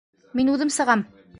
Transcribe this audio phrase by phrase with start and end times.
[0.39, 1.05] Мин үҙем сығам!